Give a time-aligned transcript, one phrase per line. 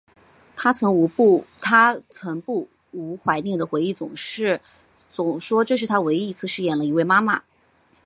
[0.55, 1.07] 她曾
[2.41, 3.93] 不无怀念的回忆
[5.39, 7.43] 说这是她唯一一次饰演了一位妈妈。